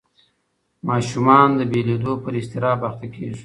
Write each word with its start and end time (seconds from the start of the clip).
ماشومان 0.87 1.47
د 1.59 1.61
بېلېدو 1.71 2.13
پر 2.23 2.33
اضطراب 2.39 2.79
اخته 2.89 3.07
کېږي. 3.13 3.39